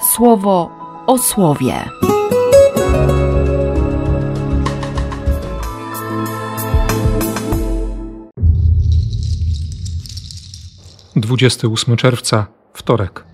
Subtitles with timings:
[0.00, 0.70] słowo
[1.06, 1.74] o słowie.
[11.16, 13.24] Dwudziesty ósmy czerwca, wtorek.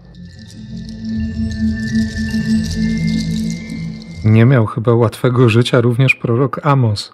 [4.25, 7.13] Nie miał chyba łatwego życia również prorok Amos.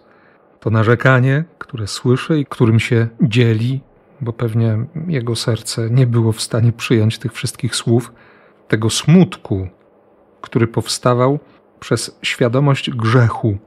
[0.61, 3.81] To narzekanie, które słyszy i którym się dzieli,
[4.21, 8.13] bo pewnie jego serce nie było w stanie przyjąć tych wszystkich słów,
[8.73, 9.69] tego smutku,
[10.41, 11.39] który powstawał
[11.81, 13.59] przez świadomość grzechu.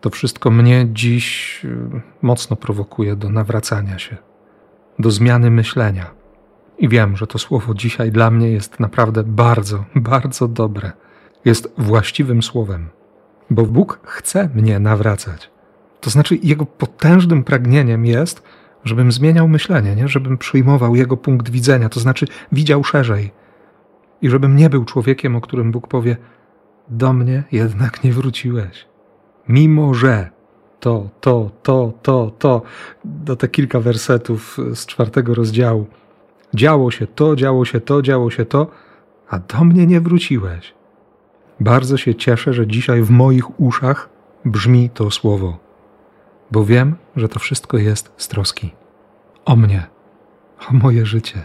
[0.00, 4.16] To wszystko mnie dziś y, mocno prowokuje do nawracania się,
[4.98, 6.10] do zmiany myślenia.
[6.78, 10.92] I wiem, że to słowo dzisiaj dla mnie jest naprawdę bardzo, bardzo dobre.
[11.44, 12.88] Jest właściwym słowem,
[13.50, 15.50] bo Bóg chce mnie nawracać.
[16.00, 18.42] To znaczy, Jego potężnym pragnieniem jest,
[18.84, 20.08] żebym zmieniał myślenie, nie?
[20.08, 23.43] żebym przyjmował Jego punkt widzenia, to znaczy widział szerzej.
[24.24, 26.16] I żebym nie był człowiekiem, o którym Bóg powie:
[26.88, 28.86] Do mnie jednak nie wróciłeś.
[29.48, 30.30] Mimo że
[30.80, 32.62] to, to, to, to, to,
[33.04, 35.86] do te kilka wersetów z czwartego rozdziału.
[36.54, 38.66] Działo się to, działo się to, działo się to,
[39.28, 40.74] a do mnie nie wróciłeś.
[41.60, 44.08] Bardzo się cieszę, że dzisiaj w moich uszach
[44.44, 45.64] brzmi to słowo
[46.50, 48.74] bo wiem, że to wszystko jest z troski
[49.44, 49.86] o mnie,
[50.70, 51.44] o moje życie.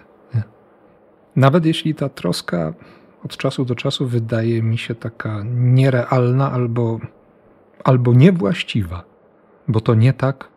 [1.35, 2.73] Nawet jeśli ta troska
[3.25, 6.99] od czasu do czasu wydaje mi się taka nierealna albo,
[7.83, 9.03] albo niewłaściwa,
[9.67, 10.49] bo to nie tak,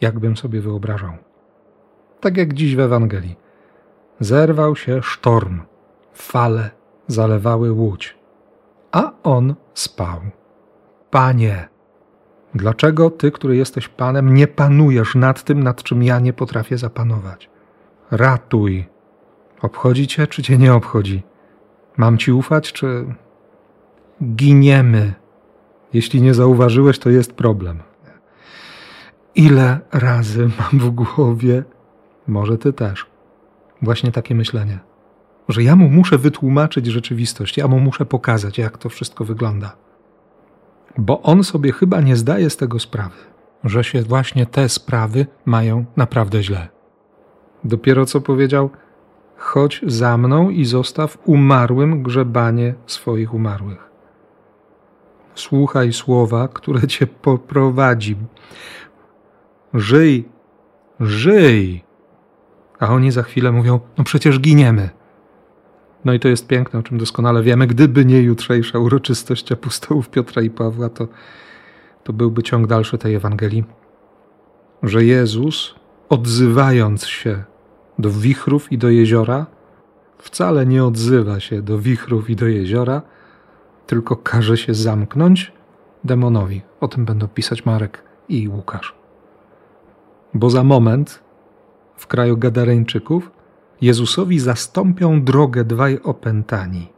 [0.00, 1.12] jakbym sobie wyobrażał.
[2.20, 3.36] Tak jak dziś w Ewangelii.
[4.20, 5.60] Zerwał się sztorm,
[6.12, 6.70] fale
[7.06, 8.16] zalewały łódź,
[8.92, 10.20] a on spał.
[11.10, 11.68] Panie,
[12.54, 17.50] Dlaczego ty, który jesteś Panem, nie panujesz nad tym, nad czym ja nie potrafię zapanować?
[18.10, 18.86] Ratuj.
[19.62, 21.22] Obchodzi cię, czy cię nie obchodzi?
[21.96, 23.14] Mam ci ufać, czy
[24.24, 25.14] giniemy?
[25.92, 27.78] Jeśli nie zauważyłeś, to jest problem.
[29.34, 31.64] Ile razy mam w głowie,
[32.26, 33.06] może ty też,
[33.82, 34.78] właśnie takie myślenie,
[35.48, 39.76] że ja mu muszę wytłumaczyć rzeczywistość, ja mu muszę pokazać, jak to wszystko wygląda
[40.98, 43.16] bo on sobie chyba nie zdaje z tego sprawy,
[43.64, 46.68] że się właśnie te sprawy mają naprawdę źle.
[47.64, 48.70] Dopiero co powiedział:
[49.38, 53.90] Chodź za mną i zostaw umarłym grzebanie swoich umarłych.
[55.34, 58.16] Słuchaj słowa, które cię poprowadzi.
[59.74, 60.28] Żyj,
[61.00, 61.84] żyj.
[62.78, 64.90] A oni za chwilę mówią: No przecież giniemy.
[66.04, 67.66] No i to jest piękne, o czym doskonale wiemy.
[67.66, 71.08] Gdyby nie jutrzejsza uroczystość apostołów Piotra i Pawła, to,
[72.04, 73.64] to byłby ciąg dalszy tej Ewangelii,
[74.82, 75.74] że Jezus,
[76.08, 77.44] odzywając się
[77.98, 79.46] do wichrów i do jeziora,
[80.18, 83.02] wcale nie odzywa się do wichrów i do jeziora,
[83.86, 85.52] tylko każe się zamknąć
[86.04, 86.62] demonowi.
[86.80, 88.94] O tym będą pisać Marek i Łukasz.
[90.34, 91.22] Bo za moment
[91.96, 93.30] w kraju Gadareńczyków
[93.80, 96.88] Jezusowi zastąpią drogę dwaj opętani,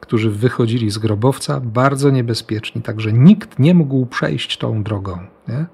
[0.00, 5.18] którzy wychodzili z grobowca bardzo niebezpieczni, tak że nikt nie mógł przejść tą drogą.
[5.48, 5.66] Nie?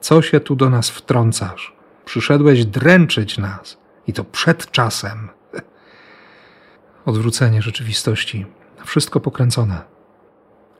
[0.00, 1.76] Co się tu do nas wtrącasz?
[2.04, 5.28] Przyszedłeś dręczyć nas i to przed czasem.
[7.06, 8.46] Odwrócenie rzeczywistości,
[8.84, 9.82] wszystko pokręcone.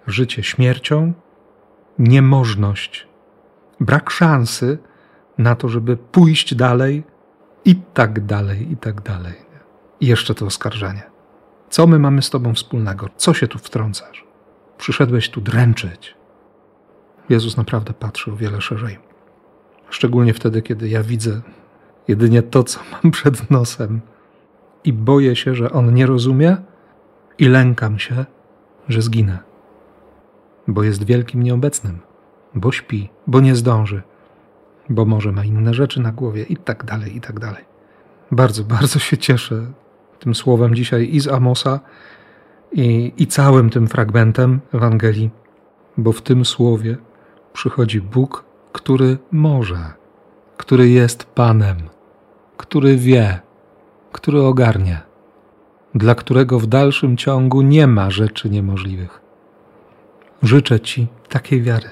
[0.07, 1.13] Życie śmiercią,
[1.99, 3.09] niemożność,
[3.81, 4.79] brak szansy
[5.39, 7.05] na to, żeby pójść dalej
[7.65, 9.35] i tak dalej, i tak dalej.
[10.01, 11.03] I jeszcze to oskarżenie.
[11.71, 13.09] Co my mamy z Tobą wspólnego?
[13.17, 14.25] Co się tu wtrącasz?
[14.79, 16.15] Przyszedłeś tu dręczyć.
[17.29, 18.99] Jezus naprawdę patrzy o wiele szerzej.
[19.91, 21.41] Szczególnie wtedy, kiedy ja widzę
[22.09, 24.01] jedynie to, co mam przed nosem
[24.85, 26.57] i boję się, że On nie rozumie
[27.39, 28.25] i lękam się,
[28.89, 29.39] że zginę.
[30.69, 31.99] Bo jest wielkim nieobecnym,
[32.55, 34.03] bo śpi, bo nie zdąży,
[34.89, 37.65] bo może ma inne rzeczy na głowie i tak dalej, i tak dalej.
[38.31, 39.67] Bardzo, bardzo się cieszę
[40.19, 41.81] tym słowem dzisiaj i z Amosa,
[42.73, 45.31] i, i całym tym fragmentem Ewangelii,
[45.97, 46.97] bo w tym słowie
[47.53, 49.93] przychodzi Bóg, który może,
[50.57, 51.77] który jest Panem,
[52.57, 53.41] który wie,
[54.13, 55.01] który ogarnie,
[55.95, 59.21] dla którego w dalszym ciągu nie ma rzeczy niemożliwych.
[60.43, 61.89] Życzę Ci takiej wiary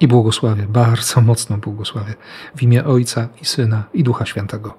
[0.00, 2.14] i błogosławię, bardzo mocno błogosławię
[2.56, 4.74] w imię Ojca i Syna i Ducha Świętego.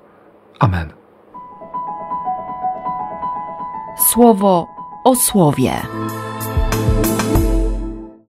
[0.59, 0.93] Amen.
[3.97, 4.67] Słowo
[5.03, 5.71] o słowie.